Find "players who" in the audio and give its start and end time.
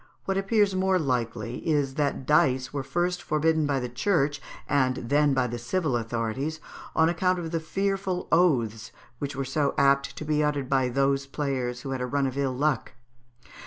11.27-11.91